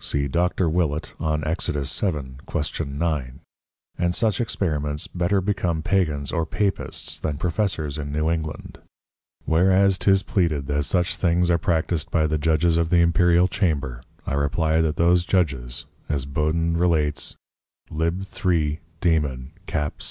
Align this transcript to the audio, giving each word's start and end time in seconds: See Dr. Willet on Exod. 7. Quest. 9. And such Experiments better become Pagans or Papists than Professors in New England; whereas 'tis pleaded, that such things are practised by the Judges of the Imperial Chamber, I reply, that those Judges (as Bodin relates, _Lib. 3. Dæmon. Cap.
See 0.00 0.28
Dr. 0.28 0.68
Willet 0.68 1.14
on 1.18 1.42
Exod. 1.46 1.86
7. 1.86 2.40
Quest. 2.44 2.78
9. 2.84 3.40
And 3.96 4.14
such 4.14 4.38
Experiments 4.38 5.06
better 5.06 5.40
become 5.40 5.80
Pagans 5.80 6.30
or 6.30 6.44
Papists 6.44 7.18
than 7.18 7.38
Professors 7.38 7.96
in 7.96 8.12
New 8.12 8.30
England; 8.30 8.80
whereas 9.46 9.96
'tis 9.96 10.22
pleaded, 10.22 10.66
that 10.66 10.82
such 10.82 11.16
things 11.16 11.50
are 11.50 11.56
practised 11.56 12.10
by 12.10 12.26
the 12.26 12.36
Judges 12.36 12.76
of 12.76 12.90
the 12.90 12.98
Imperial 13.00 13.48
Chamber, 13.48 14.02
I 14.26 14.34
reply, 14.34 14.82
that 14.82 14.96
those 14.96 15.24
Judges 15.24 15.86
(as 16.06 16.26
Bodin 16.26 16.76
relates, 16.76 17.36
_Lib. 17.90 18.26
3. 18.26 18.80
Dæmon. 19.00 19.52
Cap. 19.64 20.02